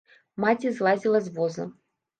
Маці 0.45 0.73
злазіла 0.79 1.25
з 1.29 1.35
воза. 1.39 1.71